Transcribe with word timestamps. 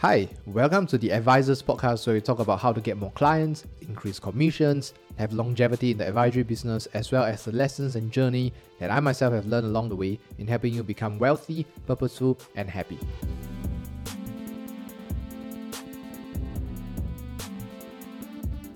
Hi, 0.00 0.28
welcome 0.44 0.86
to 0.88 0.98
the 0.98 1.10
Advisors 1.10 1.62
Podcast 1.62 2.06
where 2.06 2.12
we 2.12 2.20
talk 2.20 2.38
about 2.38 2.60
how 2.60 2.70
to 2.70 2.82
get 2.82 2.98
more 2.98 3.12
clients, 3.12 3.64
increase 3.80 4.18
commissions, 4.18 4.92
have 5.16 5.32
longevity 5.32 5.92
in 5.92 5.96
the 5.96 6.06
advisory 6.06 6.42
business, 6.42 6.84
as 6.92 7.10
well 7.10 7.24
as 7.24 7.46
the 7.46 7.52
lessons 7.52 7.96
and 7.96 8.12
journey 8.12 8.52
that 8.78 8.90
I 8.90 9.00
myself 9.00 9.32
have 9.32 9.46
learned 9.46 9.64
along 9.64 9.88
the 9.88 9.96
way 9.96 10.18
in 10.36 10.48
helping 10.48 10.74
you 10.74 10.82
become 10.82 11.18
wealthy, 11.18 11.64
purposeful, 11.86 12.38
and 12.56 12.68
happy. 12.68 12.98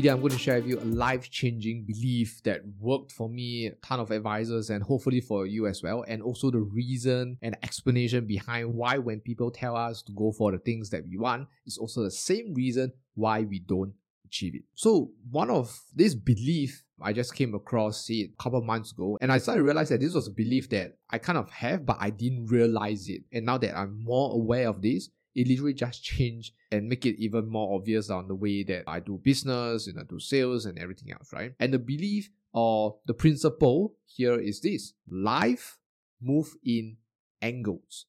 Today, 0.01 0.13
I'm 0.13 0.21
going 0.21 0.33
to 0.33 0.39
share 0.39 0.55
with 0.55 0.67
you 0.67 0.81
a 0.81 0.85
life 0.85 1.31
changing 1.31 1.85
belief 1.85 2.43
that 2.45 2.63
worked 2.79 3.13
for 3.13 3.29
me, 3.29 3.67
a 3.67 3.73
ton 3.87 4.01
of 4.01 4.11
advisors, 4.11 4.71
and 4.71 4.83
hopefully 4.83 5.21
for 5.21 5.45
you 5.45 5.67
as 5.67 5.83
well. 5.83 6.07
And 6.09 6.23
also 6.23 6.51
the 6.51 6.61
reason 6.61 7.37
and 7.43 7.55
explanation 7.63 8.25
behind 8.25 8.73
why, 8.73 8.97
when 8.97 9.21
people 9.21 9.51
tell 9.51 9.77
us 9.77 10.01
to 10.05 10.13
go 10.13 10.33
for 10.33 10.53
the 10.53 10.59
things 10.59 10.89
that 10.89 11.07
we 11.07 11.19
want, 11.19 11.49
is 11.67 11.77
also 11.77 12.03
the 12.03 12.11
same 12.11 12.55
reason 12.55 12.95
why 13.15 13.43
we 13.43 13.59
don't 13.59 13.93
achieve 14.25 14.55
it. 14.55 14.63
So, 14.75 15.11
one 15.31 15.51
of 15.51 15.79
this 15.95 16.15
belief 16.15 16.83
I 17.03 17.13
just 17.13 17.35
came 17.35 17.55
across 17.55 18.09
it 18.09 18.31
a 18.33 18.43
couple 18.43 18.63
months 18.63 18.93
ago, 18.93 19.19
and 19.21 19.31
I 19.31 19.37
started 19.37 19.59
to 19.59 19.65
realize 19.65 19.91
that 19.91 20.01
this 20.01 20.15
was 20.15 20.29
a 20.29 20.33
belief 20.33 20.71
that 20.71 20.97
I 21.11 21.19
kind 21.19 21.37
of 21.37 21.51
have, 21.51 21.85
but 21.85 21.99
I 22.01 22.09
didn't 22.09 22.47
realize 22.47 23.11
it. 23.11 23.25
And 23.35 23.45
now 23.45 23.59
that 23.59 23.77
I'm 23.77 24.03
more 24.03 24.33
aware 24.33 24.71
of 24.71 24.81
this, 24.81 25.11
it 25.35 25.49
literally 25.49 25.75
just 25.75 26.03
changed 26.13 26.55
and 26.73 26.89
make 26.89 27.07
it 27.07 27.21
even 27.21 27.49
more 27.49 27.75
obvious 27.77 28.11
on 28.11 28.29
the 28.29 28.35
way 28.35 28.63
that 28.65 28.85
I 28.87 29.01
do 29.01 29.21
business 29.23 29.87
and 29.87 29.99
I 29.99 30.03
do 30.09 30.19
sales 30.19 30.67
and 30.67 30.79
everything 30.79 31.13
else, 31.13 31.33
right? 31.33 31.53
And 31.59 31.73
the 31.73 31.79
belief 31.79 32.31
or 32.53 32.97
the 33.07 33.15
principle 33.15 33.95
here 34.07 34.39
is 34.39 34.61
this 34.61 34.95
life 35.09 35.79
move 36.21 36.55
in 36.65 36.97
angles. 37.43 38.07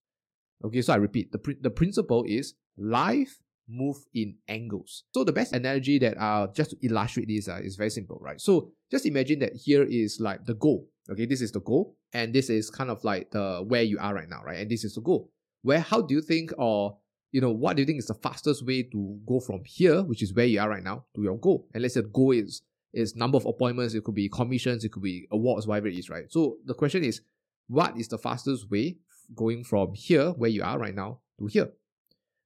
Okay, 0.64 0.82
so 0.82 0.94
I 0.94 0.98
repeat, 0.98 1.32
the, 1.32 1.40
pr- 1.40 1.52
the 1.60 1.70
principle 1.70 2.24
is 2.28 2.54
life 2.78 3.40
move 3.68 3.98
in 4.14 4.36
angles. 4.48 5.04
So 5.14 5.24
the 5.24 5.32
best 5.32 5.54
analogy 5.54 5.98
that 6.00 6.18
uh 6.20 6.48
just 6.54 6.72
to 6.72 6.78
illustrate 6.86 7.28
this 7.28 7.48
uh, 7.48 7.60
is 7.64 7.76
very 7.76 7.90
simple, 7.90 8.20
right? 8.22 8.40
So 8.40 8.72
just 8.92 9.06
imagine 9.06 9.40
that 9.40 9.56
here 9.56 9.84
is 9.84 10.20
like 10.20 10.46
the 10.46 10.56
goal. 10.56 10.90
Okay, 11.10 11.26
this 11.26 11.42
is 11.42 11.52
the 11.52 11.62
goal, 11.62 11.96
and 12.14 12.34
this 12.34 12.50
is 12.50 12.70
kind 12.70 12.90
of 12.90 13.04
like 13.04 13.32
the 13.32 13.64
where 13.68 13.84
you 13.84 13.98
are 14.00 14.14
right 14.14 14.30
now, 14.30 14.44
right? 14.44 14.60
And 14.60 14.70
this 14.70 14.84
is 14.84 14.96
the 14.96 15.02
goal. 15.02 15.32
Where 15.64 15.80
how 15.80 16.02
do 16.02 16.14
you 16.14 16.22
think 16.22 16.52
or 16.58 16.98
you 17.32 17.42
know, 17.42 17.52
what 17.52 17.76
do 17.76 17.82
you 17.82 17.86
think 17.86 18.00
is 18.00 18.08
the 18.08 18.14
fastest 18.14 18.66
way 18.66 18.84
to 18.84 19.20
go 19.26 19.40
from 19.40 19.64
here, 19.66 20.04
which 20.04 20.22
is 20.22 20.34
where 20.34 20.46
you 20.46 20.60
are 20.60 20.70
right 20.70 20.84
now, 20.84 21.06
to 21.16 21.24
your 21.24 21.38
goal? 21.38 21.68
And 21.74 21.82
let's 21.82 21.94
say 21.94 22.02
the 22.02 22.08
goal 22.08 22.32
is 22.32 22.62
is 22.94 23.16
number 23.16 23.38
of 23.38 23.46
appointments, 23.46 23.94
it 23.94 24.04
could 24.04 24.16
be 24.16 24.28
commissions, 24.28 24.84
it 24.84 24.92
could 24.92 25.04
be 25.04 25.28
awards, 25.32 25.66
whatever 25.66 25.88
it 25.88 25.96
is, 25.96 26.10
right? 26.10 26.26
So 26.30 26.58
the 26.66 26.74
question 26.74 27.04
is, 27.06 27.22
what 27.68 27.98
is 27.98 28.10
the 28.10 28.18
fastest 28.18 28.70
way 28.70 28.98
going 29.34 29.64
from 29.64 29.94
here, 29.94 30.32
where 30.32 30.50
you 30.50 30.62
are 30.62 30.78
right 30.78 30.94
now, 30.94 31.20
to 31.40 31.46
here? 31.46 31.70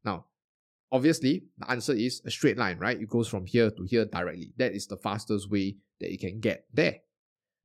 Now, 0.04 0.26
obviously, 0.92 1.46
the 1.58 1.72
answer 1.72 1.94
is 1.94 2.22
a 2.26 2.30
straight 2.30 2.58
line, 2.58 2.78
right? 2.78 3.02
It 3.02 3.10
goes 3.10 3.28
from 3.28 3.48
here 3.48 3.72
to 3.72 3.84
here 3.86 4.06
directly. 4.06 4.54
That 4.58 4.74
is 4.74 4.86
the 4.86 4.98
fastest 4.98 5.50
way 5.50 5.78
that 6.00 6.12
you 6.12 6.20
can 6.20 6.40
get 6.40 6.66
there. 6.72 7.00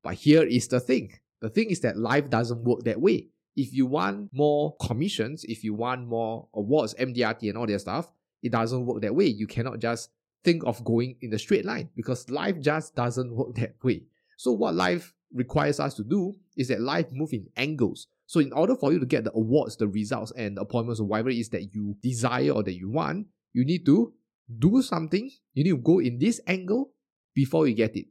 But 0.02 0.14
here 0.14 0.42
is 0.42 0.68
the 0.68 0.80
thing. 0.80 1.12
The 1.42 1.50
thing 1.50 1.70
is 1.70 1.80
that 1.80 1.98
life 1.98 2.30
doesn't 2.30 2.64
work 2.64 2.84
that 2.84 3.00
way 3.00 3.28
if 3.56 3.72
you 3.72 3.86
want 3.86 4.30
more 4.32 4.76
commissions, 4.80 5.44
if 5.44 5.64
you 5.64 5.74
want 5.74 6.06
more 6.06 6.48
awards, 6.54 6.94
MDRT 6.94 7.48
and 7.48 7.58
all 7.58 7.66
that 7.66 7.80
stuff, 7.80 8.12
it 8.42 8.52
doesn't 8.52 8.86
work 8.86 9.02
that 9.02 9.14
way. 9.14 9.26
You 9.26 9.46
cannot 9.46 9.78
just 9.80 10.10
think 10.44 10.62
of 10.64 10.82
going 10.84 11.16
in 11.20 11.32
a 11.34 11.38
straight 11.38 11.64
line 11.64 11.90
because 11.94 12.30
life 12.30 12.60
just 12.60 12.94
doesn't 12.94 13.34
work 13.34 13.54
that 13.56 13.74
way. 13.82 14.04
So 14.36 14.52
what 14.52 14.74
life 14.74 15.12
requires 15.34 15.80
us 15.80 15.94
to 15.94 16.04
do 16.04 16.32
is 16.56 16.68
that 16.68 16.80
life 16.80 17.06
move 17.12 17.32
in 17.32 17.46
angles. 17.56 18.06
So 18.26 18.40
in 18.40 18.52
order 18.52 18.76
for 18.76 18.92
you 18.92 19.00
to 19.00 19.06
get 19.06 19.24
the 19.24 19.32
awards, 19.32 19.76
the 19.76 19.88
results, 19.88 20.32
and 20.36 20.56
the 20.56 20.62
appointments 20.62 21.00
or 21.00 21.04
whatever 21.04 21.30
it 21.30 21.36
is 21.36 21.50
that 21.50 21.74
you 21.74 21.96
desire 22.00 22.50
or 22.50 22.62
that 22.62 22.74
you 22.74 22.90
want, 22.90 23.26
you 23.52 23.64
need 23.64 23.84
to 23.86 24.12
do 24.58 24.80
something. 24.82 25.30
You 25.52 25.64
need 25.64 25.70
to 25.70 25.76
go 25.76 25.98
in 25.98 26.18
this 26.18 26.40
angle 26.46 26.92
before 27.34 27.66
you 27.66 27.74
get 27.74 27.96
it 27.96 28.06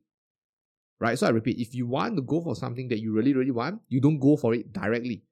right? 0.99 1.17
So 1.17 1.27
I 1.27 1.29
repeat, 1.29 1.57
if 1.57 1.73
you 1.73 1.87
want 1.87 2.15
to 2.17 2.21
go 2.21 2.41
for 2.41 2.55
something 2.55 2.87
that 2.89 2.99
you 2.99 3.13
really, 3.13 3.33
really 3.33 3.51
want, 3.51 3.81
you 3.87 4.01
don't 4.01 4.19
go 4.19 4.35
for 4.35 4.53
it 4.53 4.71
directly. 4.71 5.23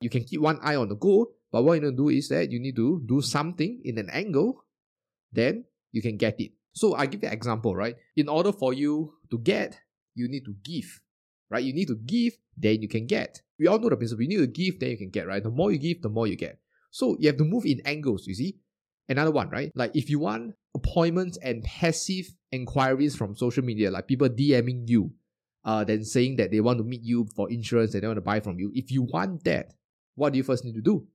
You 0.00 0.10
can 0.10 0.24
keep 0.24 0.40
one 0.40 0.58
eye 0.62 0.76
on 0.76 0.88
the 0.88 0.96
goal, 0.96 1.32
but 1.52 1.64
what 1.64 1.74
you 1.74 1.80
need 1.80 1.90
to 1.90 1.96
do 1.96 2.08
is 2.08 2.28
that 2.28 2.50
you 2.50 2.60
need 2.60 2.76
to 2.76 3.02
do 3.06 3.20
something 3.20 3.80
in 3.84 3.98
an 3.98 4.10
angle, 4.10 4.64
then 5.32 5.64
you 5.92 6.02
can 6.02 6.16
get 6.16 6.40
it. 6.40 6.52
So 6.72 6.94
I 6.94 7.06
give 7.06 7.22
you 7.22 7.28
an 7.28 7.34
example, 7.34 7.74
right? 7.74 7.96
In 8.16 8.28
order 8.28 8.52
for 8.52 8.74
you 8.74 9.14
to 9.30 9.38
get, 9.38 9.80
you 10.14 10.28
need 10.28 10.44
to 10.44 10.54
give, 10.62 11.00
right? 11.48 11.64
You 11.64 11.72
need 11.72 11.88
to 11.88 11.96
give, 11.96 12.34
then 12.56 12.82
you 12.82 12.88
can 12.88 13.06
get. 13.06 13.40
We 13.58 13.66
all 13.66 13.78
know 13.78 13.88
the 13.88 13.96
principle. 13.96 14.22
You 14.22 14.28
need 14.28 14.44
to 14.44 14.46
give, 14.46 14.78
then 14.80 14.90
you 14.90 14.98
can 14.98 15.10
get, 15.10 15.26
right? 15.26 15.42
The 15.42 15.50
more 15.50 15.72
you 15.72 15.78
give, 15.78 16.02
the 16.02 16.10
more 16.10 16.26
you 16.26 16.36
get. 16.36 16.58
So 16.90 17.16
you 17.18 17.28
have 17.28 17.38
to 17.38 17.44
move 17.44 17.64
in 17.64 17.80
angles, 17.86 18.26
you 18.26 18.34
see? 18.34 18.58
Another 19.08 19.30
one, 19.30 19.48
right? 19.48 19.72
Like 19.74 19.92
if 19.94 20.10
you 20.10 20.18
want 20.18 20.54
appointments 20.74 21.38
and 21.42 21.62
passive 21.64 22.26
inquiries 22.52 23.16
from 23.16 23.36
social 23.36 23.64
media, 23.64 23.90
like 23.90 24.06
people 24.06 24.28
DMing 24.28 24.88
you, 24.88 25.12
uh, 25.64 25.84
then 25.84 26.04
saying 26.04 26.36
that 26.36 26.50
they 26.50 26.60
want 26.60 26.78
to 26.78 26.84
meet 26.84 27.02
you 27.02 27.26
for 27.34 27.50
insurance 27.50 27.94
and 27.94 28.02
they 28.02 28.06
want 28.06 28.18
to 28.18 28.22
buy 28.22 28.40
from 28.40 28.58
you. 28.58 28.70
If 28.74 28.90
you 28.90 29.02
want 29.02 29.44
that, 29.44 29.72
what 30.16 30.32
do 30.32 30.38
you 30.38 30.42
first 30.42 30.64
need 30.64 30.74
to 30.74 30.82
do? 30.82 31.06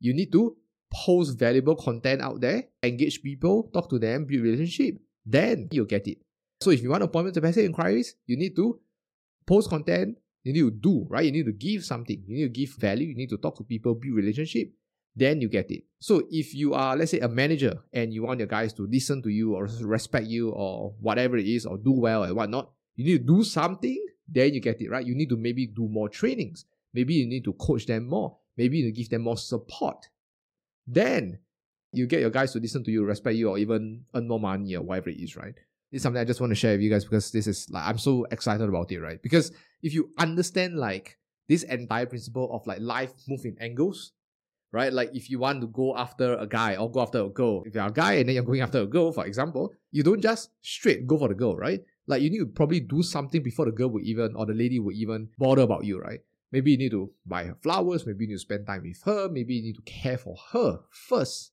You 0.00 0.14
need 0.14 0.32
to 0.32 0.56
post 0.90 1.38
valuable 1.38 1.76
content 1.76 2.22
out 2.22 2.40
there, 2.40 2.64
engage 2.82 3.22
people, 3.22 3.70
talk 3.74 3.90
to 3.90 3.98
them, 3.98 4.24
build 4.24 4.42
relationship. 4.42 4.96
Then 5.26 5.68
you'll 5.70 5.84
get 5.84 6.06
it. 6.08 6.18
So 6.60 6.70
if 6.70 6.82
you 6.82 6.90
want 6.90 7.02
appointment 7.02 7.34
to 7.34 7.42
passive 7.42 7.64
inquiries, 7.64 8.14
you 8.26 8.36
need 8.36 8.56
to 8.56 8.80
post 9.46 9.68
content, 9.68 10.16
you 10.44 10.52
need 10.52 10.60
to 10.60 10.70
do, 10.70 11.06
right? 11.10 11.24
You 11.24 11.32
need 11.32 11.46
to 11.46 11.52
give 11.52 11.84
something. 11.84 12.22
You 12.26 12.36
need 12.36 12.54
to 12.54 12.60
give 12.60 12.74
value. 12.76 13.08
You 13.08 13.14
need 13.14 13.30
to 13.30 13.36
talk 13.36 13.56
to 13.58 13.64
people, 13.64 13.94
build 13.94 14.14
relationship. 14.14 14.72
Then 15.14 15.40
you 15.40 15.48
get 15.48 15.70
it. 15.70 15.84
So 15.98 16.22
if 16.30 16.54
you 16.54 16.74
are, 16.74 16.96
let's 16.96 17.10
say, 17.10 17.20
a 17.20 17.28
manager 17.28 17.82
and 17.92 18.14
you 18.14 18.22
want 18.22 18.38
your 18.38 18.46
guys 18.46 18.72
to 18.74 18.86
listen 18.86 19.20
to 19.22 19.28
you 19.28 19.54
or 19.54 19.68
respect 19.82 20.26
you 20.26 20.50
or 20.50 20.94
whatever 21.00 21.36
it 21.36 21.46
is 21.46 21.66
or 21.66 21.76
do 21.76 21.92
well 21.92 22.22
and 22.22 22.36
whatnot, 22.36 22.70
you 22.94 23.04
need 23.04 23.26
to 23.26 23.36
do 23.36 23.44
something, 23.44 24.04
then 24.28 24.54
you 24.54 24.60
get 24.60 24.80
it, 24.80 24.90
right? 24.90 25.04
You 25.04 25.14
need 25.14 25.28
to 25.30 25.36
maybe 25.36 25.66
do 25.66 25.88
more 25.88 26.08
trainings. 26.08 26.66
Maybe 26.94 27.14
you 27.14 27.26
need 27.26 27.44
to 27.44 27.52
coach 27.54 27.86
them 27.86 28.08
more. 28.08 28.38
Maybe 28.56 28.78
you 28.78 28.84
need 28.84 28.94
to 28.94 28.96
give 28.96 29.10
them 29.10 29.22
more 29.22 29.36
support. 29.36 30.08
Then 30.86 31.38
you 31.92 32.06
get 32.06 32.20
your 32.20 32.30
guys 32.30 32.52
to 32.52 32.58
listen 32.58 32.84
to 32.84 32.90
you, 32.90 33.04
respect 33.04 33.36
you, 33.36 33.48
or 33.48 33.58
even 33.58 34.04
earn 34.14 34.28
more 34.28 34.40
money 34.40 34.76
or 34.76 34.82
whatever 34.82 35.10
it 35.10 35.20
is, 35.20 35.36
right? 35.36 35.54
Is 35.90 36.02
something 36.02 36.20
I 36.20 36.24
just 36.24 36.40
want 36.40 36.50
to 36.50 36.54
share 36.54 36.72
with 36.72 36.82
you 36.82 36.90
guys 36.90 37.04
because 37.04 37.30
this 37.30 37.46
is 37.46 37.68
like 37.70 37.86
I'm 37.86 37.98
so 37.98 38.26
excited 38.30 38.68
about 38.68 38.92
it, 38.92 39.00
right? 39.00 39.22
Because 39.22 39.52
if 39.82 39.94
you 39.94 40.10
understand 40.18 40.76
like 40.76 41.18
this 41.48 41.62
entire 41.62 42.04
principle 42.04 42.50
of 42.52 42.66
like 42.66 42.80
life 42.80 43.12
move 43.26 43.46
in 43.46 43.56
angles, 43.58 44.12
right? 44.70 44.92
Like 44.92 45.14
if 45.14 45.30
you 45.30 45.38
want 45.38 45.62
to 45.62 45.66
go 45.66 45.96
after 45.96 46.34
a 46.34 46.46
guy 46.46 46.76
or 46.76 46.90
go 46.90 47.00
after 47.00 47.20
a 47.20 47.28
girl, 47.30 47.62
if 47.64 47.74
you're 47.74 47.86
a 47.86 47.90
guy 47.90 48.14
and 48.14 48.28
then 48.28 48.34
you're 48.34 48.44
going 48.44 48.60
after 48.60 48.80
a 48.80 48.86
girl, 48.86 49.12
for 49.12 49.24
example, 49.24 49.72
you 49.90 50.02
don't 50.02 50.20
just 50.20 50.50
straight 50.60 51.06
go 51.06 51.16
for 51.16 51.28
the 51.28 51.34
girl, 51.34 51.56
right? 51.56 51.80
Like 52.06 52.20
you 52.20 52.28
need 52.30 52.40
to 52.40 52.46
probably 52.46 52.80
do 52.80 53.02
something 53.02 53.42
before 53.42 53.64
the 53.64 53.72
girl 53.72 53.88
would 53.88 54.04
even 54.04 54.34
or 54.36 54.44
the 54.44 54.54
lady 54.54 54.78
would 54.78 54.94
even 54.94 55.28
bother 55.38 55.62
about 55.62 55.84
you, 55.84 55.98
right? 56.00 56.20
Maybe 56.50 56.72
you 56.72 56.78
need 56.78 56.92
to 56.92 57.10
buy 57.26 57.44
her 57.44 57.56
flowers, 57.60 58.06
maybe 58.06 58.24
you 58.24 58.28
need 58.28 58.34
to 58.36 58.40
spend 58.40 58.66
time 58.66 58.82
with 58.82 59.02
her, 59.04 59.28
maybe 59.28 59.54
you 59.54 59.62
need 59.62 59.76
to 59.76 59.82
care 59.82 60.16
for 60.16 60.36
her 60.52 60.80
first. 60.90 61.52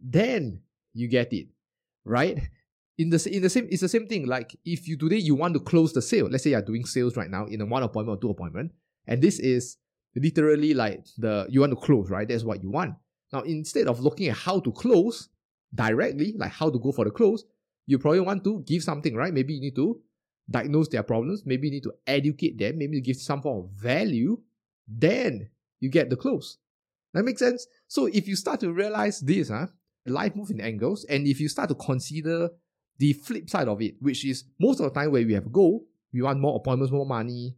Then 0.00 0.60
you 0.94 1.08
get 1.08 1.32
it, 1.32 1.48
right? 2.04 2.38
In 2.98 3.10
the, 3.10 3.28
in 3.34 3.42
the 3.42 3.50
same, 3.50 3.66
it's 3.70 3.80
the 3.80 3.88
same 3.88 4.06
thing. 4.06 4.26
Like 4.26 4.56
if 4.64 4.86
you 4.86 4.96
today 4.96 5.16
you 5.16 5.34
want 5.34 5.54
to 5.54 5.60
close 5.60 5.92
the 5.92 6.02
sale, 6.02 6.28
let's 6.30 6.44
say 6.44 6.50
you're 6.50 6.62
doing 6.62 6.84
sales 6.84 7.16
right 7.16 7.30
now 7.30 7.46
in 7.46 7.60
a 7.60 7.66
one 7.66 7.82
appointment 7.82 8.18
or 8.18 8.20
two 8.20 8.30
appointment, 8.30 8.72
and 9.06 9.20
this 9.20 9.38
is 9.38 9.78
literally 10.14 10.74
like 10.74 11.04
the 11.18 11.46
you 11.48 11.60
want 11.60 11.72
to 11.72 11.76
close, 11.76 12.10
right? 12.10 12.28
That's 12.28 12.44
what 12.44 12.62
you 12.62 12.70
want. 12.70 12.94
Now 13.32 13.40
instead 13.40 13.88
of 13.88 14.00
looking 14.00 14.28
at 14.28 14.36
how 14.36 14.60
to 14.60 14.70
close 14.70 15.30
directly, 15.74 16.34
like 16.36 16.52
how 16.52 16.70
to 16.70 16.78
go 16.78 16.92
for 16.92 17.04
the 17.04 17.10
close, 17.10 17.44
you 17.86 17.98
probably 17.98 18.20
want 18.20 18.44
to 18.44 18.62
give 18.66 18.82
something, 18.82 19.16
right? 19.16 19.32
Maybe 19.32 19.54
you 19.54 19.60
need 19.60 19.76
to 19.76 20.00
diagnose 20.50 20.88
their 20.88 21.02
problems, 21.02 21.44
maybe 21.46 21.68
you 21.68 21.74
need 21.74 21.82
to 21.84 21.94
educate 22.06 22.58
them, 22.58 22.78
maybe 22.78 22.96
you 22.96 23.02
give 23.02 23.16
some 23.16 23.42
form 23.42 23.64
of 23.64 23.70
value, 23.70 24.40
then 24.86 25.48
you 25.80 25.88
get 25.88 26.10
the 26.10 26.16
close. 26.16 26.58
That 27.14 27.24
makes 27.24 27.40
sense? 27.40 27.66
So 27.88 28.06
if 28.06 28.26
you 28.26 28.36
start 28.36 28.60
to 28.60 28.72
realize 28.72 29.20
this, 29.20 29.48
huh, 29.48 29.66
life 30.06 30.34
moves 30.34 30.50
in 30.50 30.60
angles, 30.60 31.04
and 31.04 31.26
if 31.26 31.40
you 31.40 31.48
start 31.48 31.68
to 31.68 31.74
consider 31.74 32.50
the 32.98 33.12
flip 33.12 33.48
side 33.48 33.68
of 33.68 33.80
it, 33.82 33.96
which 34.00 34.24
is 34.24 34.44
most 34.60 34.80
of 34.80 34.84
the 34.84 35.00
time 35.00 35.12
where 35.12 35.24
we 35.24 35.34
have 35.34 35.46
a 35.46 35.50
goal, 35.50 35.84
we 36.12 36.22
want 36.22 36.40
more 36.40 36.56
appointments, 36.56 36.92
more 36.92 37.06
money, 37.06 37.56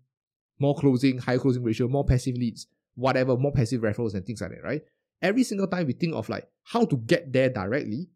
more 0.59 0.75
closing, 0.75 1.19
higher 1.19 1.39
closing 1.39 1.63
ratio, 1.63 1.89
more 1.89 2.05
passive 2.05 2.37
leads, 2.37 2.67
whatever, 2.95 3.37
more 3.37 3.53
passive 3.53 3.83
referrals 3.83 4.15
and 4.15 4.25
things 4.25 4.41
like 4.41 4.51
that, 4.51 4.63
right? 4.63 4.83
Every 5.23 5.43
single 5.43 5.67
time 5.67 5.87
we 5.87 5.93
think 5.93 6.15
of 6.15 6.29
like 6.29 6.49
how 6.63 6.85
to 6.85 6.97
get 6.97 7.33
there 7.33 7.49
directly, 7.49 8.09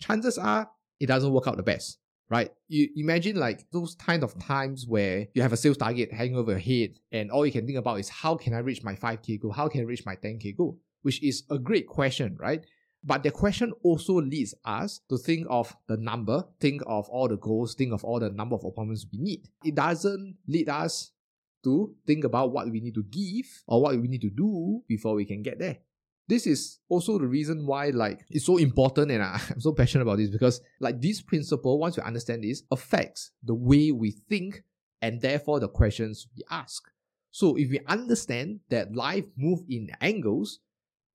chances 0.00 0.38
are 0.38 0.68
it 1.00 1.06
doesn't 1.06 1.32
work 1.32 1.46
out 1.46 1.56
the 1.56 1.62
best 1.62 1.98
right? 2.30 2.50
You 2.68 2.88
imagine 2.96 3.36
like 3.36 3.66
those 3.70 3.94
kind 3.94 4.22
of 4.22 4.38
times 4.38 4.86
where 4.86 5.28
you 5.34 5.42
have 5.42 5.52
a 5.52 5.56
sales 5.56 5.76
target 5.76 6.12
hanging 6.12 6.36
over 6.36 6.52
your 6.52 6.60
head 6.60 6.98
and 7.12 7.30
all 7.30 7.44
you 7.44 7.52
can 7.52 7.66
think 7.66 7.78
about 7.78 8.00
is 8.00 8.08
how 8.08 8.36
can 8.36 8.54
I 8.54 8.58
reach 8.58 8.82
my 8.82 8.94
5k 8.94 9.40
goal? 9.40 9.52
How 9.52 9.68
can 9.68 9.80
I 9.80 9.84
reach 9.84 10.06
my 10.06 10.16
10k 10.16 10.56
goal? 10.56 10.78
Which 11.02 11.22
is 11.22 11.44
a 11.50 11.58
great 11.58 11.86
question, 11.86 12.36
right? 12.40 12.64
But 13.06 13.22
the 13.22 13.30
question 13.30 13.72
also 13.82 14.14
leads 14.14 14.54
us 14.64 15.00
to 15.10 15.18
think 15.18 15.46
of 15.50 15.76
the 15.86 15.98
number, 15.98 16.44
think 16.58 16.80
of 16.86 17.06
all 17.10 17.28
the 17.28 17.36
goals, 17.36 17.74
think 17.74 17.92
of 17.92 18.02
all 18.02 18.18
the 18.18 18.30
number 18.30 18.54
of 18.54 18.64
appointments 18.64 19.06
we 19.12 19.18
need. 19.18 19.48
It 19.62 19.74
doesn't 19.74 20.36
lead 20.48 20.70
us 20.70 21.10
to 21.64 21.94
think 22.06 22.24
about 22.24 22.52
what 22.52 22.70
we 22.70 22.80
need 22.80 22.94
to 22.94 23.02
give 23.02 23.46
or 23.66 23.82
what 23.82 24.00
we 24.00 24.08
need 24.08 24.22
to 24.22 24.30
do 24.30 24.82
before 24.88 25.14
we 25.14 25.26
can 25.26 25.42
get 25.42 25.58
there. 25.58 25.78
This 26.26 26.46
is 26.46 26.78
also 26.88 27.18
the 27.18 27.26
reason 27.26 27.66
why 27.66 27.90
like 27.90 28.24
it's 28.30 28.46
so 28.46 28.56
important 28.56 29.10
and 29.10 29.22
I'm 29.22 29.60
so 29.60 29.72
passionate 29.72 30.02
about 30.02 30.18
this 30.18 30.30
because 30.30 30.60
like 30.80 31.00
this 31.00 31.20
principle, 31.20 31.78
once 31.78 31.96
we 31.96 32.02
understand 32.02 32.44
this, 32.44 32.62
affects 32.70 33.32
the 33.42 33.54
way 33.54 33.92
we 33.92 34.10
think 34.10 34.62
and 35.02 35.20
therefore 35.20 35.60
the 35.60 35.68
questions 35.68 36.26
we 36.36 36.42
ask. 36.50 36.82
So 37.30 37.56
if 37.56 37.70
we 37.70 37.80
understand 37.86 38.60
that 38.70 38.94
life 38.94 39.26
move 39.36 39.60
in 39.68 39.90
angles, 40.00 40.60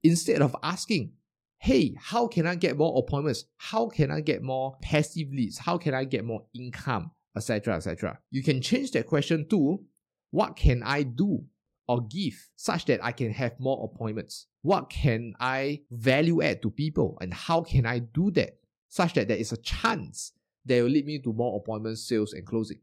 instead 0.03 0.41
of 0.41 0.55
asking, 0.61 1.13
hey, 1.57 1.95
how 1.99 2.27
can 2.27 2.45
I 2.45 2.55
get 2.55 2.77
more 2.77 2.97
appointments? 2.97 3.45
How 3.57 3.87
can 3.87 4.11
I 4.11 4.21
get 4.21 4.43
more 4.43 4.77
passive 4.81 5.29
leads? 5.31 5.57
How 5.57 5.77
can 5.77 5.93
I 5.93 6.03
get 6.03 6.25
more 6.25 6.45
income? 6.53 7.11
Etc. 7.35 7.73
Etc. 7.73 8.19
You 8.31 8.43
can 8.43 8.61
change 8.61 8.91
that 8.91 9.07
question 9.07 9.47
to 9.49 9.79
what 10.31 10.55
can 10.55 10.83
I 10.83 11.03
do 11.03 11.43
or 11.89 12.01
give 12.01 12.51
such 12.55 12.85
that 12.85 13.03
I 13.03 13.11
can 13.11 13.31
have 13.31 13.59
more 13.59 13.83
appointments? 13.83 14.45
What 14.61 14.91
can 14.91 15.33
I 15.39 15.81
value 15.89 16.43
add 16.43 16.61
to 16.61 16.69
people 16.69 17.17
and 17.19 17.33
how 17.33 17.61
can 17.61 17.87
I 17.87 17.97
do 17.97 18.29
that 18.31 18.59
such 18.89 19.15
that 19.15 19.27
there 19.27 19.37
is 19.37 19.51
a 19.51 19.57
chance 19.57 20.33
that 20.65 20.83
will 20.83 20.91
lead 20.91 21.07
me 21.07 21.17
to 21.19 21.33
more 21.33 21.57
appointments, 21.57 22.07
sales, 22.07 22.33
and 22.33 22.45
closing? 22.45 22.79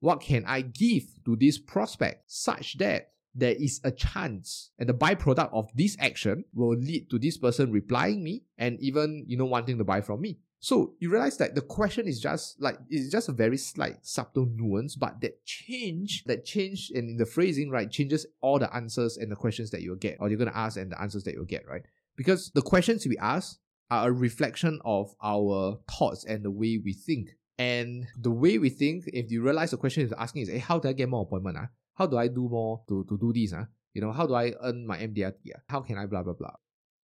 What 0.00 0.22
can 0.22 0.46
I 0.46 0.62
give 0.62 1.04
to 1.26 1.36
this 1.36 1.58
prospect 1.58 2.24
such 2.32 2.78
that 2.78 3.10
there 3.34 3.54
is 3.54 3.82
a 3.84 3.90
chance 3.90 4.70
and 4.78 4.88
the 4.88 4.94
byproduct 4.94 5.52
of 5.52 5.68
this 5.74 5.98
action 6.00 6.44
will 6.54 6.74
lead 6.74 7.10
to 7.10 7.18
this 7.18 7.36
person 7.36 7.70
replying 7.70 8.24
me 8.24 8.44
and 8.56 8.80
even 8.80 9.26
you 9.28 9.36
know 9.36 9.44
wanting 9.44 9.76
to 9.76 9.84
buy 9.84 10.00
from 10.00 10.22
me 10.22 10.38
so 10.60 10.94
you 10.98 11.10
realize 11.10 11.36
that 11.38 11.54
the 11.54 11.60
question 11.60 12.08
is 12.08 12.20
just 12.20 12.60
like 12.60 12.78
it's 12.90 13.12
just 13.12 13.28
a 13.28 13.32
very 13.32 13.56
slight 13.56 14.04
subtle 14.04 14.46
nuance, 14.46 14.96
but 14.96 15.20
that 15.20 15.44
change, 15.44 16.24
that 16.24 16.44
change 16.44 16.90
in 16.92 17.16
the 17.16 17.26
phrasing, 17.26 17.70
right, 17.70 17.90
changes 17.90 18.26
all 18.40 18.58
the 18.58 18.74
answers 18.74 19.16
and 19.16 19.30
the 19.30 19.36
questions 19.36 19.70
that 19.70 19.82
you'll 19.82 19.96
get, 19.96 20.16
or 20.20 20.28
you're 20.28 20.38
gonna 20.38 20.50
ask 20.54 20.76
and 20.76 20.90
the 20.90 21.00
answers 21.00 21.24
that 21.24 21.34
you'll 21.34 21.44
get, 21.44 21.66
right? 21.68 21.82
Because 22.16 22.50
the 22.54 22.62
questions 22.62 23.06
we 23.06 23.16
ask 23.18 23.58
are 23.90 24.08
a 24.08 24.12
reflection 24.12 24.80
of 24.84 25.14
our 25.22 25.78
thoughts 25.90 26.24
and 26.24 26.44
the 26.44 26.50
way 26.50 26.80
we 26.82 26.92
think. 26.92 27.30
And 27.58 28.06
the 28.16 28.30
way 28.30 28.58
we 28.58 28.70
think, 28.70 29.04
if 29.08 29.30
you 29.30 29.42
realize 29.42 29.70
the 29.70 29.76
question 29.76 30.04
is 30.04 30.12
asking 30.12 30.42
is, 30.42 30.48
hey, 30.48 30.58
how 30.58 30.78
do 30.78 30.88
I 30.88 30.92
get 30.92 31.08
more 31.08 31.22
appointment? 31.22 31.56
Uh? 31.56 31.66
How 31.94 32.06
do 32.06 32.16
I 32.16 32.28
do 32.28 32.48
more 32.48 32.82
to, 32.88 33.04
to 33.08 33.18
do 33.18 33.32
this? 33.32 33.52
Uh? 33.52 33.64
You 33.94 34.02
know, 34.02 34.12
how 34.12 34.26
do 34.26 34.34
I 34.34 34.52
earn 34.62 34.86
my 34.86 34.98
MDRT? 34.98 35.54
Uh? 35.54 35.60
How 35.68 35.80
can 35.80 35.98
I 35.98 36.06
blah 36.06 36.22
blah 36.22 36.34
blah? 36.34 36.54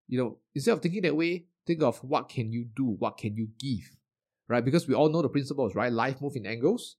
You 0.07 0.19
know, 0.19 0.37
instead 0.53 0.73
of 0.73 0.81
thinking 0.81 1.01
that 1.03 1.15
way, 1.15 1.45
think 1.65 1.81
of 1.81 1.97
what 1.99 2.29
can 2.29 2.51
you 2.51 2.65
do, 2.75 2.95
what 2.99 3.17
can 3.17 3.35
you 3.35 3.49
give, 3.59 3.97
right? 4.47 4.63
Because 4.63 4.87
we 4.87 4.93
all 4.93 5.09
know 5.09 5.21
the 5.21 5.29
principles, 5.29 5.75
right? 5.75 5.91
Life 5.91 6.21
move 6.21 6.35
in 6.35 6.45
angles, 6.45 6.97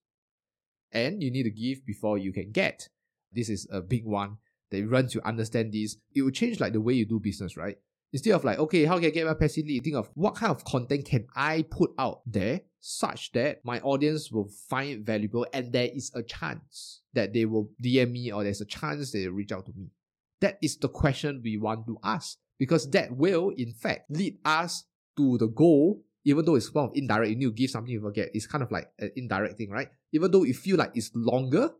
and 0.93 1.23
you 1.23 1.31
need 1.31 1.43
to 1.43 1.51
give 1.51 1.85
before 1.85 2.19
you 2.19 2.33
can 2.33 2.53
get. 2.53 2.89
This 3.33 3.49
is 3.49 3.67
a 3.71 3.81
big 3.81 4.05
one 4.05 4.39
that 4.71 4.89
once 4.91 5.15
you 5.15 5.21
understand 5.25 5.73
this, 5.73 5.97
it 6.15 6.23
will 6.23 6.31
change 6.31 6.61
like 6.61 6.73
the 6.73 6.81
way 6.81 6.95
you 6.95 7.07
do 7.07 7.21
business, 7.21 7.57
right? 7.57 7.77
Instead 8.13 8.35
of 8.35 8.45
like, 8.45 8.61
okay, 8.61 8.85
how 8.85 8.97
can 8.97 9.07
I 9.07 9.11
get 9.11 9.27
my 9.27 9.35
passive 9.35 9.67
lead? 9.67 9.83
Think 9.83 9.97
of 9.97 10.09
what 10.15 10.37
kind 10.37 10.51
of 10.51 10.65
content 10.65 11.05
can 11.05 11.27
I 11.35 11.63
put 11.69 11.91
out 11.99 12.21
there 12.25 12.61
such 12.79 13.33
that 13.33 13.65
my 13.65 13.81
audience 13.81 14.31
will 14.31 14.49
find 14.69 14.91
it 14.91 15.01
valuable 15.01 15.47
and 15.53 15.73
there 15.73 15.89
is 15.93 16.13
a 16.15 16.23
chance 16.23 17.01
that 17.13 17.33
they 17.33 17.45
will 17.45 17.71
DM 17.83 18.13
me 18.13 18.31
or 18.31 18.45
there's 18.45 18.61
a 18.61 18.67
chance 18.67 19.11
they 19.11 19.27
reach 19.27 19.51
out 19.51 19.67
to 19.67 19.73
me. 19.75 19.91
That 20.41 20.59
is 20.63 20.77
the 20.77 20.89
question 20.89 21.41
we 21.43 21.57
want 21.57 21.87
to 21.87 21.99
ask 22.05 22.39
because 22.59 22.89
that 22.91 23.17
will, 23.17 23.51
in 23.57 23.73
fact, 23.73 24.11
lead 24.11 24.39
us 24.45 24.85
to 25.17 25.39
the 25.39 25.49
goal. 25.49 26.03
Even 26.25 26.45
though 26.45 26.55
it's 26.55 26.69
form 26.69 26.91
of 26.91 26.97
indirect, 26.97 27.31
you 27.31 27.37
need 27.37 27.45
to 27.45 27.53
give 27.53 27.71
something 27.71 27.93
you 27.93 28.01
forget. 28.01 28.31
It's 28.33 28.47
kind 28.47 28.65
of 28.65 28.73
like 28.73 28.91
an 28.99 29.11
indirect 29.15 29.59
thing, 29.59 29.71
right? 29.71 29.89
Even 30.13 30.31
though 30.31 30.45
you 30.45 30.55
feel 30.55 30.77
like 30.77 30.93
it's 30.95 31.11
longer, 31.15 31.71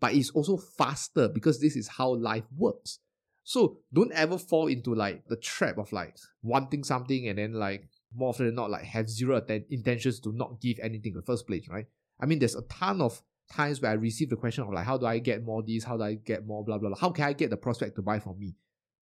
but 0.00 0.14
it's 0.14 0.30
also 0.30 0.56
faster 0.56 1.28
because 1.28 1.60
this 1.60 1.76
is 1.76 1.86
how 1.86 2.14
life 2.14 2.44
works. 2.56 2.98
So 3.44 3.78
don't 3.92 4.12
ever 4.12 4.38
fall 4.38 4.66
into 4.66 4.94
like 4.94 5.24
the 5.28 5.36
trap 5.36 5.78
of 5.78 5.92
like 5.92 6.16
wanting 6.42 6.84
something 6.84 7.28
and 7.28 7.38
then 7.38 7.54
like 7.54 7.88
more 8.14 8.30
often 8.30 8.46
than 8.46 8.54
not 8.54 8.70
like 8.70 8.84
have 8.84 9.08
zero 9.08 9.36
atten- 9.36 9.66
intentions 9.70 10.20
to 10.20 10.32
not 10.32 10.60
give 10.60 10.78
anything 10.80 11.12
in 11.12 11.18
the 11.18 11.22
first 11.22 11.46
place, 11.46 11.68
right? 11.68 11.86
I 12.20 12.26
mean, 12.26 12.38
there's 12.38 12.54
a 12.54 12.62
ton 12.62 13.00
of 13.00 13.22
times 13.50 13.80
where 13.80 13.90
I 13.90 13.94
receive 13.94 14.30
the 14.30 14.36
question 14.36 14.64
of 14.64 14.72
like, 14.72 14.86
how 14.86 14.96
do 14.96 15.06
I 15.06 15.18
get 15.18 15.44
more 15.44 15.62
this? 15.62 15.84
How 15.84 15.96
do 15.96 16.04
I 16.04 16.14
get 16.14 16.46
more 16.46 16.64
blah 16.64 16.78
blah 16.78 16.90
blah? 16.90 16.98
How 16.98 17.10
can 17.10 17.24
I 17.24 17.32
get 17.32 17.50
the 17.50 17.56
prospect 17.56 17.96
to 17.96 18.02
buy 18.02 18.18
from 18.18 18.38
me? 18.38 18.54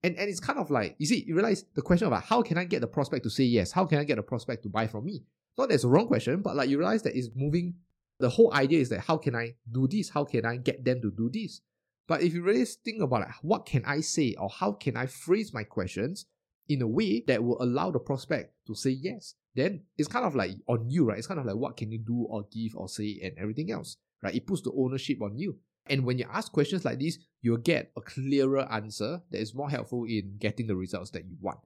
And, 0.03 0.15
and 0.17 0.29
it's 0.29 0.39
kind 0.39 0.59
of 0.59 0.71
like, 0.71 0.95
you 0.97 1.05
see, 1.05 1.25
you 1.27 1.35
realize 1.35 1.65
the 1.75 1.81
question 1.81 2.07
about 2.07 2.23
how 2.23 2.41
can 2.41 2.57
I 2.57 2.63
get 2.63 2.81
the 2.81 2.87
prospect 2.87 3.23
to 3.23 3.29
say 3.29 3.43
yes? 3.43 3.71
How 3.71 3.85
can 3.85 3.99
I 3.99 4.05
get 4.05 4.15
the 4.15 4.23
prospect 4.23 4.63
to 4.63 4.69
buy 4.69 4.87
from 4.87 5.05
me? 5.05 5.23
Not 5.57 5.69
that's 5.69 5.83
a 5.83 5.89
wrong 5.89 6.07
question, 6.07 6.41
but 6.41 6.55
like 6.55 6.69
you 6.69 6.77
realize 6.77 7.03
that 7.03 7.17
it's 7.17 7.29
moving. 7.35 7.75
The 8.19 8.29
whole 8.29 8.53
idea 8.53 8.79
is 8.79 8.89
that 8.89 9.01
how 9.01 9.17
can 9.17 9.35
I 9.35 9.55
do 9.69 9.87
this? 9.87 10.09
How 10.09 10.23
can 10.23 10.45
I 10.45 10.57
get 10.57 10.85
them 10.85 11.01
to 11.01 11.11
do 11.11 11.29
this? 11.31 11.61
But 12.07 12.23
if 12.23 12.33
you 12.33 12.41
really 12.41 12.65
think 12.65 13.01
about 13.01 13.21
like, 13.21 13.35
what 13.41 13.65
can 13.65 13.83
I 13.85 13.99
say 13.99 14.35
or 14.39 14.49
how 14.49 14.71
can 14.71 14.97
I 14.97 15.05
phrase 15.05 15.53
my 15.53 15.63
questions 15.63 16.25
in 16.69 16.81
a 16.81 16.87
way 16.87 17.23
that 17.27 17.43
will 17.43 17.61
allow 17.61 17.91
the 17.91 17.99
prospect 17.99 18.53
to 18.67 18.75
say 18.75 18.91
yes, 18.91 19.35
then 19.55 19.81
it's 19.97 20.07
kind 20.07 20.25
of 20.25 20.35
like 20.35 20.51
on 20.67 20.89
you, 20.89 21.05
right? 21.05 21.17
It's 21.17 21.27
kind 21.27 21.39
of 21.39 21.45
like 21.45 21.55
what 21.55 21.75
can 21.75 21.91
you 21.91 21.99
do 21.99 22.25
or 22.29 22.45
give 22.51 22.75
or 22.75 22.87
say 22.87 23.19
and 23.23 23.33
everything 23.37 23.71
else, 23.71 23.97
right? 24.21 24.35
It 24.35 24.47
puts 24.47 24.61
the 24.61 24.71
ownership 24.77 25.21
on 25.21 25.37
you. 25.37 25.57
And 25.89 26.05
when 26.05 26.17
you 26.17 26.25
ask 26.31 26.51
questions 26.51 26.85
like 26.85 26.99
this, 26.99 27.17
you'll 27.41 27.57
get 27.57 27.91
a 27.97 28.01
clearer 28.01 28.71
answer 28.71 29.21
that 29.31 29.41
is 29.41 29.55
more 29.55 29.69
helpful 29.69 30.05
in 30.05 30.35
getting 30.39 30.67
the 30.67 30.75
results 30.75 31.11
that 31.11 31.25
you 31.25 31.35
want. 31.41 31.59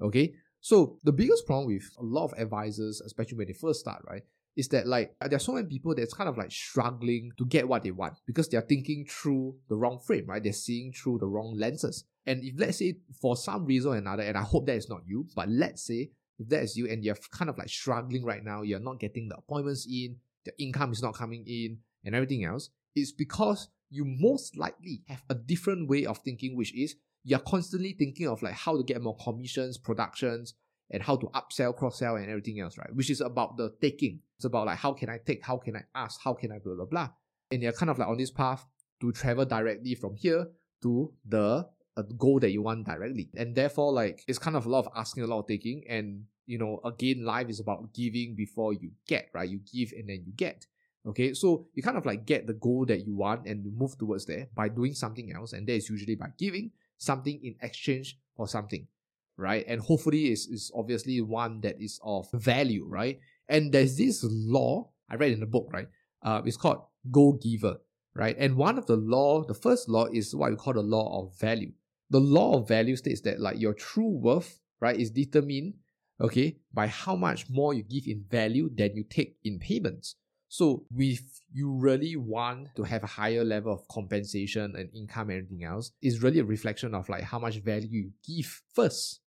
Okay? 0.00 0.34
So 0.60 0.98
the 1.04 1.12
biggest 1.12 1.46
problem 1.46 1.66
with 1.66 1.88
a 1.98 2.02
lot 2.02 2.24
of 2.24 2.38
advisors, 2.38 3.00
especially 3.00 3.38
when 3.38 3.46
they 3.46 3.52
first 3.52 3.80
start, 3.80 4.02
right, 4.08 4.22
is 4.56 4.68
that 4.68 4.86
like 4.86 5.14
there 5.20 5.36
are 5.36 5.38
so 5.38 5.52
many 5.52 5.66
people 5.66 5.94
that's 5.94 6.14
kind 6.14 6.28
of 6.28 6.38
like 6.38 6.50
struggling 6.50 7.30
to 7.36 7.44
get 7.44 7.68
what 7.68 7.82
they 7.82 7.90
want 7.90 8.14
because 8.26 8.48
they're 8.48 8.62
thinking 8.62 9.06
through 9.06 9.54
the 9.68 9.76
wrong 9.76 9.98
frame, 9.98 10.24
right? 10.26 10.42
They're 10.42 10.52
seeing 10.52 10.92
through 10.92 11.18
the 11.18 11.26
wrong 11.26 11.54
lenses. 11.56 12.04
And 12.24 12.42
if 12.42 12.54
let's 12.58 12.78
say 12.78 12.96
for 13.20 13.36
some 13.36 13.66
reason 13.66 13.92
or 13.92 13.96
another, 13.96 14.22
and 14.22 14.36
I 14.36 14.42
hope 14.42 14.66
that 14.66 14.76
is 14.76 14.88
not 14.88 15.02
you, 15.06 15.26
but 15.36 15.48
let's 15.48 15.86
say 15.86 16.10
if 16.38 16.48
that 16.48 16.62
is 16.62 16.76
you 16.76 16.88
and 16.88 17.04
you're 17.04 17.16
kind 17.30 17.50
of 17.50 17.58
like 17.58 17.68
struggling 17.68 18.24
right 18.24 18.42
now, 18.42 18.62
you're 18.62 18.80
not 18.80 18.98
getting 18.98 19.28
the 19.28 19.36
appointments 19.36 19.86
in, 19.86 20.16
the 20.44 20.52
income 20.58 20.90
is 20.92 21.02
not 21.02 21.14
coming 21.14 21.44
in, 21.46 21.78
and 22.04 22.14
everything 22.14 22.44
else, 22.44 22.70
it's 22.96 23.12
because 23.12 23.68
you 23.90 24.04
most 24.04 24.56
likely 24.56 25.02
have 25.06 25.22
a 25.30 25.34
different 25.34 25.88
way 25.88 26.06
of 26.06 26.18
thinking, 26.18 26.56
which 26.56 26.74
is 26.74 26.96
you're 27.22 27.38
constantly 27.40 27.92
thinking 27.92 28.26
of 28.26 28.42
like 28.42 28.54
how 28.54 28.76
to 28.76 28.82
get 28.82 29.02
more 29.02 29.16
commissions, 29.16 29.78
productions, 29.78 30.54
and 30.90 31.02
how 31.02 31.16
to 31.16 31.26
upsell, 31.28 31.76
cross 31.76 31.98
sell, 31.98 32.16
and 32.16 32.28
everything 32.28 32.60
else, 32.60 32.78
right? 32.78 32.94
Which 32.94 33.10
is 33.10 33.20
about 33.20 33.56
the 33.56 33.74
taking. 33.80 34.20
It's 34.36 34.44
about 34.44 34.66
like 34.66 34.78
how 34.78 34.92
can 34.92 35.08
I 35.08 35.18
take, 35.24 35.44
how 35.44 35.58
can 35.58 35.76
I 35.76 35.82
ask, 35.94 36.20
how 36.22 36.34
can 36.34 36.52
I 36.52 36.58
blah 36.58 36.74
blah 36.74 36.84
blah. 36.86 37.10
And 37.50 37.62
you're 37.62 37.72
kind 37.72 37.90
of 37.90 37.98
like 37.98 38.08
on 38.08 38.16
this 38.16 38.30
path 38.30 38.66
to 39.00 39.12
travel 39.12 39.44
directly 39.44 39.94
from 39.94 40.16
here 40.16 40.48
to 40.82 41.12
the 41.24 41.66
uh, 41.96 42.02
goal 42.16 42.40
that 42.40 42.50
you 42.50 42.62
want 42.62 42.86
directly. 42.86 43.30
And 43.36 43.54
therefore, 43.54 43.92
like 43.92 44.22
it's 44.26 44.38
kind 44.38 44.56
of 44.56 44.66
a 44.66 44.68
lot 44.68 44.86
of 44.86 44.92
asking, 44.96 45.24
a 45.24 45.26
lot 45.26 45.40
of 45.40 45.46
taking. 45.46 45.84
And 45.88 46.24
you 46.46 46.58
know, 46.58 46.80
again, 46.84 47.24
life 47.24 47.48
is 47.48 47.60
about 47.60 47.92
giving 47.92 48.34
before 48.36 48.72
you 48.72 48.92
get, 49.06 49.28
right? 49.32 49.48
You 49.48 49.60
give 49.72 49.92
and 49.92 50.08
then 50.08 50.22
you 50.24 50.32
get. 50.36 50.66
Okay, 51.06 51.34
so 51.34 51.66
you 51.74 51.82
kind 51.82 51.96
of 51.96 52.04
like 52.04 52.26
get 52.26 52.46
the 52.46 52.54
goal 52.54 52.84
that 52.86 53.06
you 53.06 53.14
want 53.14 53.46
and 53.46 53.64
move 53.76 53.96
towards 53.96 54.26
there 54.26 54.48
by 54.54 54.68
doing 54.68 54.92
something 54.92 55.32
else, 55.32 55.52
and 55.52 55.66
that 55.66 55.74
is 55.74 55.88
usually 55.88 56.16
by 56.16 56.28
giving 56.36 56.72
something 56.98 57.38
in 57.44 57.54
exchange 57.62 58.18
for 58.36 58.48
something, 58.48 58.88
right? 59.36 59.64
And 59.68 59.80
hopefully 59.80 60.32
is 60.32 60.48
is 60.48 60.72
obviously 60.74 61.20
one 61.20 61.60
that 61.60 61.80
is 61.80 62.00
of 62.02 62.28
value, 62.32 62.84
right? 62.88 63.20
And 63.48 63.72
there's 63.72 63.96
this 63.96 64.24
law 64.24 64.90
I 65.08 65.14
read 65.14 65.32
in 65.32 65.40
the 65.40 65.46
book, 65.46 65.70
right? 65.72 65.88
Uh, 66.22 66.42
it's 66.44 66.56
called 66.56 66.82
Go 67.12 67.32
Giver, 67.32 67.76
right? 68.14 68.36
And 68.36 68.56
one 68.56 68.76
of 68.76 68.86
the 68.86 68.96
law, 68.96 69.44
the 69.44 69.54
first 69.54 69.88
law 69.88 70.06
is 70.06 70.34
what 70.34 70.50
we 70.50 70.56
call 70.56 70.72
the 70.72 70.82
law 70.82 71.22
of 71.22 71.38
value. 71.38 71.72
The 72.10 72.20
law 72.20 72.58
of 72.58 72.68
value 72.68 72.96
states 72.96 73.20
that 73.22 73.40
like 73.40 73.60
your 73.60 73.74
true 73.74 74.08
worth, 74.08 74.60
right, 74.80 74.98
is 74.98 75.10
determined, 75.10 75.74
okay, 76.20 76.56
by 76.72 76.88
how 76.88 77.14
much 77.14 77.48
more 77.48 77.74
you 77.74 77.82
give 77.82 78.06
in 78.06 78.24
value 78.28 78.70
than 78.74 78.96
you 78.96 79.04
take 79.04 79.36
in 79.44 79.58
payments. 79.58 80.16
So 80.48 80.84
if 80.96 81.20
you 81.52 81.72
really 81.72 82.16
want 82.16 82.68
to 82.76 82.84
have 82.84 83.02
a 83.02 83.08
higher 83.08 83.44
level 83.44 83.72
of 83.72 83.86
compensation 83.88 84.74
and 84.76 84.88
income 84.94 85.30
and 85.30 85.38
everything 85.38 85.64
else, 85.64 85.90
it's 86.00 86.22
really 86.22 86.38
a 86.38 86.44
reflection 86.44 86.94
of 86.94 87.08
like 87.08 87.24
how 87.24 87.38
much 87.38 87.56
value 87.56 87.88
you 87.90 88.10
give 88.26 88.62
first 88.74 89.20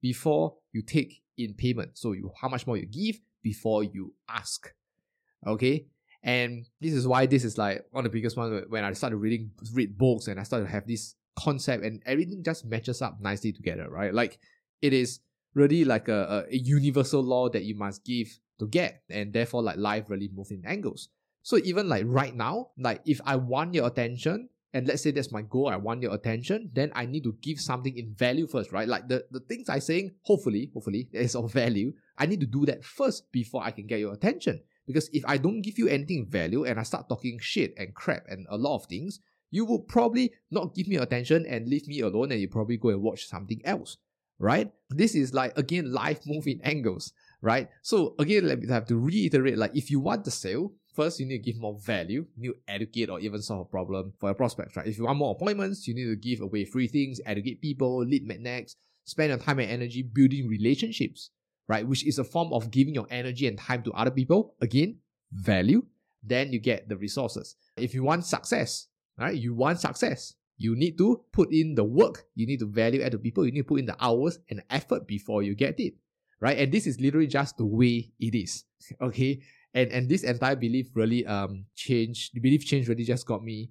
before 0.00 0.54
you 0.72 0.82
take 0.82 1.22
in 1.36 1.54
payment. 1.54 1.98
So 1.98 2.12
you 2.12 2.32
how 2.40 2.48
much 2.48 2.66
more 2.66 2.76
you 2.76 2.86
give 2.86 3.20
before 3.42 3.82
you 3.84 4.14
ask. 4.28 4.72
Okay? 5.46 5.86
And 6.22 6.66
this 6.80 6.92
is 6.92 7.06
why 7.06 7.26
this 7.26 7.44
is 7.44 7.58
like 7.58 7.84
one 7.90 8.04
of 8.04 8.10
the 8.10 8.16
biggest 8.16 8.36
ones 8.36 8.64
when 8.68 8.84
I 8.84 8.92
started 8.92 9.16
reading 9.16 9.50
read 9.72 9.96
books 9.96 10.26
and 10.26 10.40
I 10.40 10.42
started 10.42 10.66
to 10.66 10.72
have 10.72 10.86
this 10.86 11.14
concept 11.38 11.84
and 11.84 12.02
everything 12.06 12.42
just 12.42 12.64
matches 12.64 13.02
up 13.02 13.20
nicely 13.20 13.52
together, 13.52 13.88
right? 13.88 14.12
Like 14.12 14.38
it 14.82 14.92
is 14.92 15.20
really 15.54 15.84
like 15.84 16.08
a, 16.08 16.46
a, 16.50 16.56
universal 16.56 17.22
law 17.22 17.48
that 17.48 17.64
you 17.64 17.74
must 17.74 18.04
give 18.04 18.28
to 18.58 18.66
get 18.66 19.02
and 19.10 19.32
therefore 19.32 19.62
like 19.62 19.76
life 19.76 20.08
really 20.08 20.30
moves 20.34 20.50
in 20.50 20.64
angles. 20.66 21.08
So 21.42 21.58
even 21.58 21.88
like 21.88 22.04
right 22.06 22.34
now 22.34 22.70
like 22.78 23.02
if 23.06 23.20
i 23.24 23.36
want 23.36 23.74
your 23.74 23.86
attention 23.86 24.48
and 24.74 24.88
let's 24.88 25.02
say 25.02 25.12
that's 25.12 25.30
my 25.30 25.42
goal 25.42 25.68
i 25.68 25.76
want 25.76 26.02
your 26.02 26.12
attention 26.12 26.70
then 26.74 26.90
i 26.94 27.06
need 27.06 27.22
to 27.22 27.36
give 27.40 27.60
something 27.60 27.96
in 27.96 28.14
value 28.14 28.48
first 28.48 28.72
right? 28.72 28.88
Like 28.88 29.08
the, 29.08 29.24
the 29.30 29.40
things 29.40 29.68
i 29.68 29.78
saying 29.78 30.14
hopefully 30.22 30.70
hopefully 30.74 31.08
is 31.12 31.36
of 31.36 31.52
value. 31.52 31.92
I 32.18 32.26
need 32.26 32.40
to 32.40 32.46
do 32.46 32.66
that 32.66 32.84
first 32.84 33.30
before 33.30 33.62
i 33.62 33.70
can 33.70 33.86
get 33.86 34.00
your 34.00 34.12
attention. 34.12 34.60
Because 34.86 35.08
if 35.12 35.22
i 35.26 35.36
don't 35.36 35.62
give 35.62 35.78
you 35.78 35.88
anything 35.88 36.26
value 36.26 36.64
and 36.64 36.80
i 36.80 36.82
start 36.82 37.08
talking 37.08 37.38
shit 37.40 37.74
and 37.76 37.94
crap 37.94 38.24
and 38.28 38.46
a 38.50 38.56
lot 38.56 38.76
of 38.76 38.86
things 38.86 39.20
you 39.52 39.64
will 39.64 39.78
probably 39.78 40.32
not 40.50 40.74
give 40.74 40.88
me 40.88 40.96
attention 40.96 41.46
and 41.46 41.68
leave 41.68 41.86
me 41.86 42.00
alone 42.00 42.32
and 42.32 42.40
you 42.40 42.48
probably 42.48 42.76
go 42.76 42.88
and 42.88 43.00
watch 43.00 43.26
something 43.26 43.60
else 43.64 43.98
right? 44.38 44.70
This 44.90 45.14
is 45.14 45.34
like, 45.34 45.56
again, 45.56 45.92
life 45.92 46.20
moving 46.26 46.60
angles, 46.62 47.12
right? 47.40 47.68
So 47.82 48.14
again, 48.18 48.46
let 48.46 48.58
me 48.60 48.68
have 48.68 48.86
to 48.86 48.98
reiterate, 48.98 49.58
like 49.58 49.76
if 49.76 49.90
you 49.90 50.00
want 50.00 50.24
the 50.24 50.30
sale, 50.30 50.72
first 50.94 51.20
you 51.20 51.26
need 51.26 51.42
to 51.42 51.52
give 51.52 51.60
more 51.60 51.78
value, 51.78 52.26
you 52.36 52.50
need 52.50 52.54
to 52.54 52.72
educate 52.72 53.10
or 53.10 53.20
even 53.20 53.42
solve 53.42 53.60
a 53.60 53.70
problem 53.70 54.12
for 54.18 54.28
your 54.28 54.34
prospects, 54.34 54.76
right? 54.76 54.86
If 54.86 54.98
you 54.98 55.04
want 55.04 55.18
more 55.18 55.32
appointments, 55.32 55.86
you 55.86 55.94
need 55.94 56.06
to 56.06 56.16
give 56.16 56.40
away 56.40 56.64
free 56.64 56.88
things, 56.88 57.20
educate 57.26 57.60
people, 57.60 58.04
lead 58.04 58.26
magnets, 58.26 58.76
spend 59.04 59.30
your 59.30 59.38
time 59.38 59.58
and 59.58 59.70
energy 59.70 60.02
building 60.02 60.48
relationships, 60.48 61.30
right? 61.68 61.86
Which 61.86 62.06
is 62.06 62.18
a 62.18 62.24
form 62.24 62.52
of 62.52 62.70
giving 62.70 62.94
your 62.94 63.06
energy 63.10 63.46
and 63.46 63.58
time 63.58 63.82
to 63.84 63.92
other 63.92 64.10
people. 64.10 64.54
Again, 64.60 64.98
value. 65.32 65.84
Then 66.22 66.52
you 66.52 66.58
get 66.58 66.88
the 66.88 66.96
resources. 66.96 67.56
If 67.76 67.94
you 67.94 68.02
want 68.02 68.24
success, 68.24 68.88
right? 69.18 69.36
You 69.36 69.54
want 69.54 69.80
success. 69.80 70.34
You 70.58 70.74
need 70.74 70.96
to 70.98 71.22
put 71.32 71.52
in 71.52 71.74
the 71.74 71.84
work. 71.84 72.24
You 72.34 72.46
need 72.46 72.60
to 72.60 72.66
value 72.66 73.02
add 73.02 73.12
to 73.12 73.18
people. 73.18 73.44
You 73.44 73.52
need 73.52 73.60
to 73.60 73.68
put 73.68 73.80
in 73.80 73.86
the 73.86 73.96
hours 74.00 74.38
and 74.50 74.62
effort 74.70 75.06
before 75.06 75.42
you 75.42 75.54
get 75.54 75.78
it, 75.78 75.94
right? 76.40 76.58
And 76.58 76.72
this 76.72 76.86
is 76.86 77.00
literally 77.00 77.26
just 77.26 77.56
the 77.56 77.66
way 77.66 78.12
it 78.18 78.34
is, 78.34 78.64
okay? 79.00 79.40
And 79.74 79.90
and 79.92 80.08
this 80.08 80.22
entire 80.22 80.56
belief 80.56 80.88
really 80.94 81.26
um 81.26 81.66
changed. 81.74 82.34
The 82.34 82.40
belief 82.40 82.64
change 82.64 82.88
really 82.88 83.04
just 83.04 83.26
got 83.26 83.42
me 83.44 83.70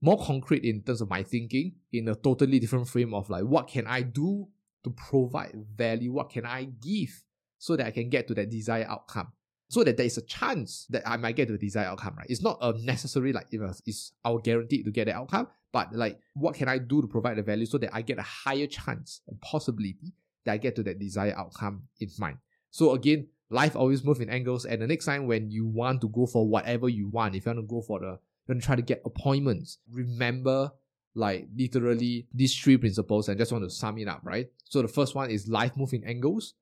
more 0.00 0.18
concrete 0.18 0.64
in 0.64 0.82
terms 0.82 1.00
of 1.00 1.08
my 1.08 1.22
thinking 1.22 1.74
in 1.92 2.08
a 2.08 2.14
totally 2.14 2.58
different 2.58 2.88
frame 2.88 3.14
of 3.14 3.30
like 3.30 3.44
what 3.44 3.68
can 3.68 3.86
I 3.86 4.02
do 4.02 4.48
to 4.84 4.90
provide 4.90 5.54
value? 5.76 6.12
What 6.12 6.30
can 6.30 6.44
I 6.44 6.64
give 6.64 7.22
so 7.58 7.76
that 7.76 7.86
I 7.86 7.90
can 7.90 8.10
get 8.10 8.26
to 8.28 8.34
that 8.34 8.50
desired 8.50 8.88
outcome? 8.88 9.32
So 9.68 9.82
that 9.84 9.96
there 9.96 10.04
is 10.04 10.18
a 10.18 10.22
chance 10.22 10.86
that 10.90 11.02
I 11.08 11.16
might 11.16 11.36
get 11.36 11.46
to 11.46 11.52
the 11.52 11.58
desired 11.58 11.86
outcome, 11.86 12.16
right? 12.18 12.26
It's 12.28 12.42
not 12.42 12.58
a 12.60 12.74
necessary 12.82 13.32
like 13.32 13.46
if 13.52 13.60
it's 13.86 14.12
our 14.24 14.38
guaranteed 14.38 14.84
to 14.84 14.90
get 14.90 15.06
the 15.06 15.14
outcome, 15.14 15.48
but 15.72 15.94
like 15.94 16.18
what 16.34 16.54
can 16.54 16.68
I 16.68 16.78
do 16.78 17.00
to 17.00 17.08
provide 17.08 17.38
the 17.38 17.42
value 17.42 17.64
so 17.64 17.78
that 17.78 17.90
I 17.94 18.02
get 18.02 18.18
a 18.18 18.22
higher 18.22 18.66
chance 18.66 19.22
and 19.28 19.40
possibility 19.40 20.12
that 20.44 20.62
get 20.62 20.76
to 20.76 20.82
that 20.84 20.98
desired 20.98 21.34
outcome 21.36 21.82
in 22.00 22.08
mind. 22.18 22.38
So 22.70 22.92
again, 22.92 23.28
life 23.50 23.76
always 23.76 24.02
moves 24.04 24.20
in 24.20 24.30
angles, 24.30 24.64
and 24.64 24.82
the 24.82 24.86
next 24.86 25.04
time 25.04 25.26
when 25.26 25.50
you 25.50 25.66
want 25.66 26.00
to 26.00 26.08
go 26.08 26.26
for 26.26 26.48
whatever 26.48 26.88
you 26.88 27.08
want, 27.08 27.34
if 27.34 27.46
you 27.46 27.50
want 27.50 27.60
to 27.60 27.74
go 27.74 27.82
for 27.82 28.00
the 28.00 28.18
you 28.46 28.54
want 28.54 28.60
to 28.62 28.66
try 28.66 28.76
to 28.76 28.82
get 28.82 29.02
appointments, 29.04 29.78
remember 29.90 30.72
like 31.14 31.48
literally 31.56 32.26
these 32.32 32.56
three 32.56 32.76
principles 32.76 33.28
and 33.28 33.38
just 33.38 33.52
want 33.52 33.64
to 33.64 33.70
sum 33.70 33.98
it 33.98 34.08
up, 34.08 34.20
right? 34.24 34.50
So 34.64 34.82
the 34.82 34.88
first 34.88 35.14
one 35.14 35.30
is 35.30 35.48
life 35.48 35.76
move 35.76 35.92
in 35.92 36.04
angles. 36.04 36.54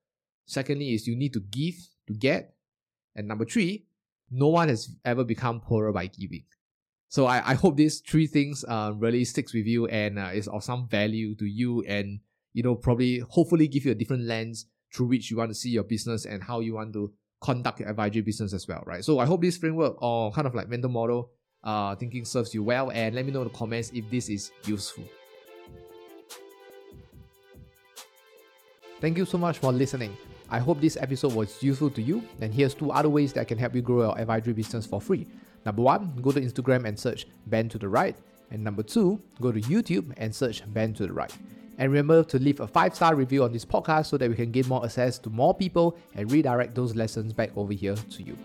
Secondly 0.46 0.94
is 0.94 1.06
you 1.06 1.16
need 1.16 1.32
to 1.34 1.40
give 1.40 1.74
to 2.08 2.14
get. 2.14 2.54
And 3.14 3.28
number 3.28 3.44
three, 3.44 3.86
no 4.30 4.48
one 4.48 4.68
has 4.68 4.96
ever 5.04 5.24
become 5.24 5.60
poorer 5.60 5.92
by 5.92 6.06
giving. 6.06 6.44
So 7.08 7.26
I, 7.26 7.50
I 7.50 7.54
hope 7.54 7.76
these 7.76 8.00
three 8.00 8.26
things 8.26 8.64
uh, 8.66 8.92
really 8.96 9.24
sticks 9.24 9.52
with 9.52 9.66
you 9.66 9.86
and 9.86 10.18
uh, 10.18 10.30
is 10.32 10.48
of 10.48 10.62
some 10.62 10.88
value 10.88 11.34
to 11.36 11.44
you 11.44 11.82
and 11.82 12.20
you 12.52 12.62
know 12.62 12.74
probably 12.74 13.18
hopefully 13.28 13.68
give 13.68 13.84
you 13.84 13.92
a 13.92 13.94
different 13.94 14.24
lens 14.24 14.66
through 14.92 15.06
which 15.06 15.30
you 15.30 15.36
want 15.36 15.50
to 15.50 15.54
see 15.54 15.70
your 15.70 15.84
business 15.84 16.24
and 16.24 16.42
how 16.42 16.60
you 16.60 16.74
want 16.74 16.92
to 16.92 17.12
conduct 17.40 17.80
your 17.80 17.88
advisory 17.88 18.22
business 18.22 18.52
as 18.52 18.66
well, 18.68 18.82
right? 18.86 19.04
So 19.04 19.18
I 19.18 19.26
hope 19.26 19.40
this 19.40 19.56
framework 19.56 20.00
or 20.02 20.32
kind 20.32 20.46
of 20.46 20.54
like 20.54 20.68
mental 20.68 20.90
model 20.90 21.30
uh, 21.64 21.94
thinking 21.96 22.24
serves 22.24 22.54
you 22.54 22.62
well 22.62 22.90
and 22.90 23.14
let 23.14 23.24
me 23.24 23.32
know 23.32 23.42
in 23.42 23.48
the 23.48 23.54
comments 23.54 23.90
if 23.94 24.08
this 24.10 24.28
is 24.28 24.50
useful. 24.64 25.04
Thank 29.00 29.16
you 29.16 29.24
so 29.24 29.38
much 29.38 29.58
for 29.58 29.72
listening. 29.72 30.14
I 30.50 30.58
hope 30.58 30.80
this 30.80 30.98
episode 31.00 31.32
was 31.32 31.62
useful 31.62 31.90
to 31.90 32.02
you, 32.02 32.22
and 32.40 32.52
here's 32.52 32.74
two 32.74 32.90
other 32.90 33.08
ways 33.08 33.32
that 33.34 33.48
can 33.48 33.56
help 33.56 33.74
you 33.74 33.80
grow 33.82 34.02
your 34.02 34.18
advisory 34.18 34.52
business 34.52 34.84
for 34.84 35.00
free. 35.00 35.26
Number 35.64 35.80
one, 35.80 36.18
go 36.20 36.32
to 36.32 36.40
Instagram 36.40 36.86
and 36.86 36.98
search 36.98 37.26
Ben 37.46 37.68
to 37.70 37.78
the 37.78 37.88
Right, 37.88 38.16
and 38.50 38.62
number 38.62 38.82
two, 38.82 39.22
go 39.40 39.52
to 39.52 39.60
YouTube 39.60 40.12
and 40.16 40.34
search 40.34 40.62
Ben 40.74 40.92
to 40.94 41.06
the 41.06 41.12
Right. 41.12 41.32
And 41.80 41.90
remember 41.90 42.22
to 42.24 42.38
leave 42.38 42.60
a 42.60 42.66
five 42.66 42.94
star 42.94 43.14
review 43.14 43.42
on 43.42 43.52
this 43.54 43.64
podcast 43.64 44.06
so 44.06 44.18
that 44.18 44.28
we 44.28 44.36
can 44.36 44.50
gain 44.50 44.68
more 44.68 44.84
access 44.84 45.18
to 45.20 45.30
more 45.30 45.54
people 45.54 45.96
and 46.14 46.30
redirect 46.30 46.74
those 46.74 46.94
lessons 46.94 47.32
back 47.32 47.56
over 47.56 47.72
here 47.72 47.96
to 47.96 48.22
you. 48.22 48.36